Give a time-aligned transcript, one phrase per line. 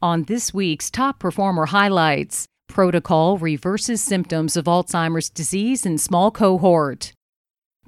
[0.00, 7.12] On this week's Top Performer Highlights, Protocol reverses symptoms of Alzheimer's disease in small cohort.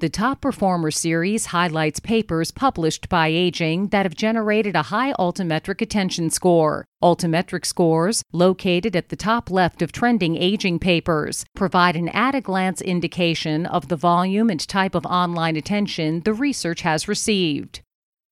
[0.00, 5.80] The Top Performer series highlights papers published by Aging that have generated a high altmetric
[5.80, 6.84] attention score.
[7.00, 12.40] Altmetric scores, located at the top left of trending aging papers, provide an at a
[12.40, 17.82] glance indication of the volume and type of online attention the research has received.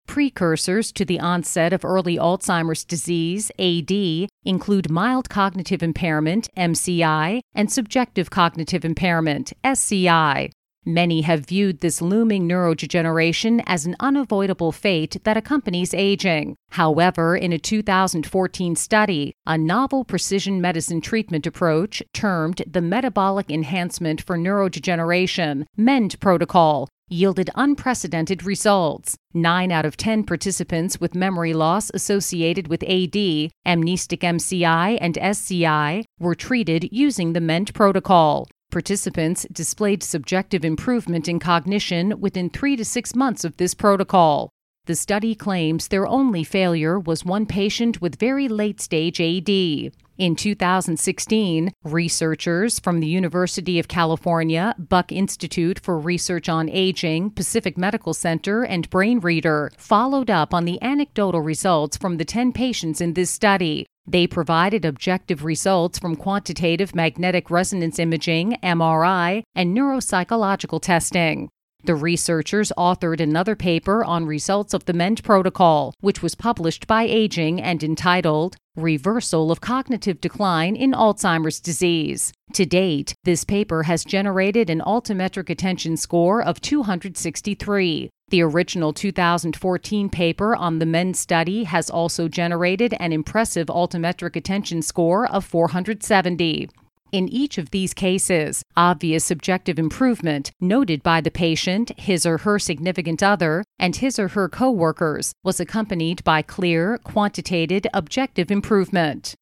[0.09, 3.93] Precursors to the onset of early Alzheimer's disease, AD,
[4.43, 10.51] include mild cognitive impairment, MCI, and subjective cognitive impairment, SCI.
[10.87, 16.57] Many have viewed this looming neurodegeneration as an unavoidable fate that accompanies aging.
[16.71, 24.23] However, in a 2014 study, a novel precision medicine treatment approach termed the Metabolic Enhancement
[24.23, 29.17] for Neurodegeneration MEND protocol yielded unprecedented results.
[29.35, 36.05] Nine out of 10 participants with memory loss associated with AD, amnestic MCI, and SCI
[36.19, 38.49] were treated using the MEND protocol.
[38.71, 44.51] Participants displayed subjective improvement in cognition within three to six months of this protocol.
[44.85, 49.93] The study claims their only failure was one patient with very late stage AD.
[50.19, 57.79] In 2016, researchers from the University of California, Buck Institute for Research on Aging, Pacific
[57.79, 63.01] Medical Center, and Brain Reader followed up on the anecdotal results from the 10 patients
[63.01, 63.87] in this study.
[64.09, 71.49] They provided objective results from quantitative magnetic resonance imaging, MRI, and neuropsychological testing.
[71.85, 77.05] The researchers authored another paper on results of the MEND protocol, which was published by
[77.05, 82.33] Aging and entitled Reversal of Cognitive Decline in Alzheimer's Disease.
[82.53, 88.11] To date, this paper has generated an altmetric attention score of 263.
[88.29, 94.83] The original 2014 paper on the MEND study has also generated an impressive altmetric attention
[94.83, 96.69] score of 470.
[97.11, 102.59] In each of these cases, obvious subjective improvement noted by the patient, his or her
[102.59, 109.35] significant other, and his or her coworkers was accompanied by clear, quantitated, objective improvement.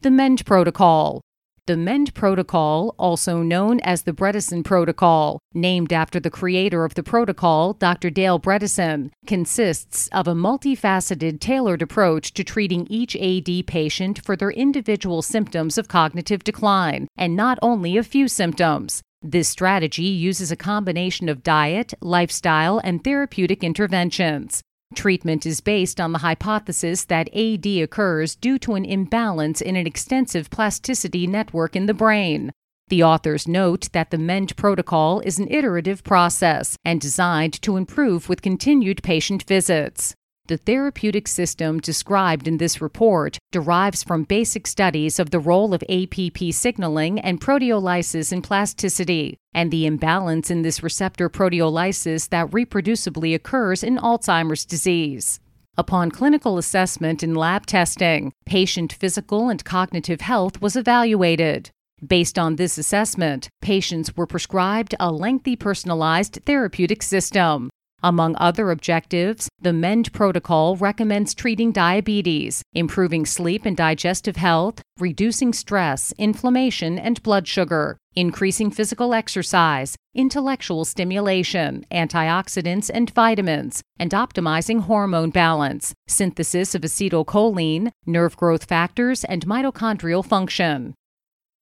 [0.00, 1.20] The MEND protocol
[1.66, 7.04] the MEND protocol, also known as the Bredesen protocol, named after the creator of the
[7.04, 8.10] protocol, Dr.
[8.10, 14.50] Dale Bredesen, consists of a multifaceted, tailored approach to treating each AD patient for their
[14.50, 19.00] individual symptoms of cognitive decline, and not only a few symptoms.
[19.22, 24.62] This strategy uses a combination of diet, lifestyle, and therapeutic interventions.
[24.92, 29.86] Treatment is based on the hypothesis that AD occurs due to an imbalance in an
[29.86, 32.52] extensive plasticity network in the brain.
[32.88, 38.28] The authors note that the MEND protocol is an iterative process and designed to improve
[38.28, 40.14] with continued patient visits.
[40.46, 45.84] The therapeutic system described in this report derives from basic studies of the role of
[45.88, 53.36] APP signaling and proteolysis in plasticity, and the imbalance in this receptor proteolysis that reproducibly
[53.36, 55.38] occurs in Alzheimer's disease.
[55.78, 61.70] Upon clinical assessment and lab testing, patient physical and cognitive health was evaluated.
[62.04, 67.70] Based on this assessment, patients were prescribed a lengthy personalized therapeutic system.
[68.04, 75.52] Among other objectives, the MEND protocol recommends treating diabetes, improving sleep and digestive health, reducing
[75.52, 84.80] stress, inflammation, and blood sugar, increasing physical exercise, intellectual stimulation, antioxidants and vitamins, and optimizing
[84.80, 90.92] hormone balance, synthesis of acetylcholine, nerve growth factors, and mitochondrial function.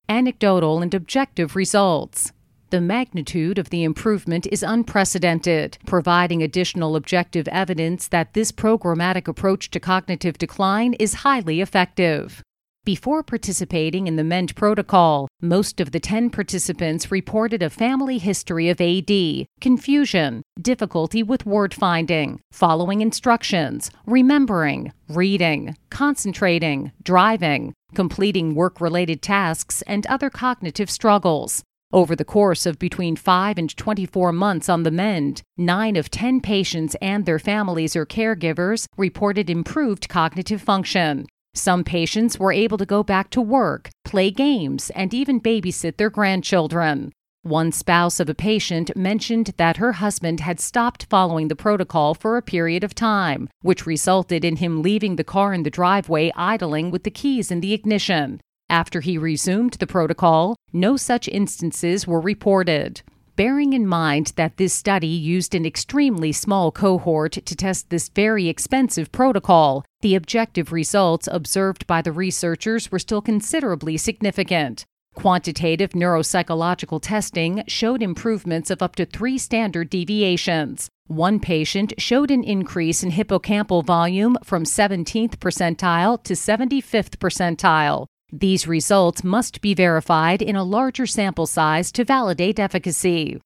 [0.09, 2.33] Anecdotal and objective results.
[2.71, 9.73] The magnitude of the improvement is unprecedented, providing additional objective evidence that this programmatic approach
[9.73, 12.45] to cognitive decline is highly effective.
[12.85, 18.69] Before participating in the MEND protocol, most of the 10 participants reported a family history
[18.69, 28.81] of AD, confusion, difficulty with word finding, following instructions, remembering, reading, concentrating, driving, completing work
[28.81, 31.65] related tasks, and other cognitive struggles.
[31.93, 36.41] Over the course of between 5 and 24 months on the mend, 9 of 10
[36.41, 41.27] patients and their families or caregivers reported improved cognitive function.
[41.53, 46.11] Some patients were able to go back to work, play games, and even babysit their
[46.11, 47.11] grandchildren.
[47.43, 52.37] One spouse of a patient mentioned that her husband had stopped following the protocol for
[52.37, 56.93] a period of time, which resulted in him leaving the car in the driveway idling
[56.93, 58.41] with the keys in the ignition.
[58.71, 63.03] After he resumed the protocol, no such instances were reported.
[63.35, 68.49] Bearing in mind that this study used an extremely small cohort to test this very
[68.49, 74.85] expensive protocol, the objective results observed by the researchers were still considerably significant.
[75.15, 80.89] Quantitative neuropsychological testing showed improvements of up to three standard deviations.
[81.09, 88.07] One patient showed an increase in hippocampal volume from 17th percentile to 75th percentile.
[88.33, 93.41] These results must be verified in a larger sample size to validate efficacy.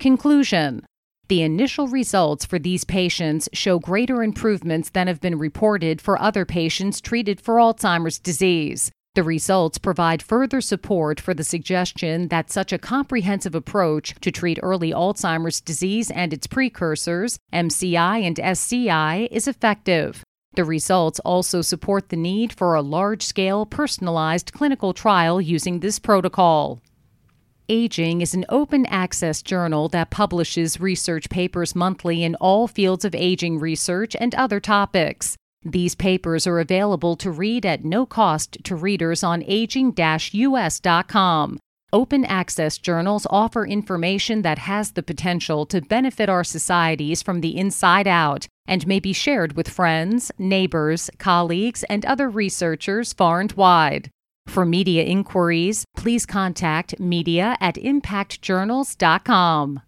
[0.00, 0.84] Conclusion
[1.28, 6.44] The initial results for these patients show greater improvements than have been reported for other
[6.44, 8.90] patients treated for Alzheimer's disease.
[9.14, 14.58] The results provide further support for the suggestion that such a comprehensive approach to treat
[14.62, 20.22] early Alzheimer's disease and its precursors, MCI and SCI, is effective.
[20.56, 25.98] The results also support the need for a large scale, personalized clinical trial using this
[25.98, 26.80] protocol.
[27.68, 33.14] Aging is an open access journal that publishes research papers monthly in all fields of
[33.14, 35.36] aging research and other topics.
[35.62, 41.58] These papers are available to read at no cost to readers on aging us.com.
[41.92, 47.56] Open access journals offer information that has the potential to benefit our societies from the
[47.56, 53.52] inside out and may be shared with friends, neighbors, colleagues, and other researchers far and
[53.52, 54.10] wide.
[54.48, 59.80] For media inquiries, please contact media at impactjournals.com.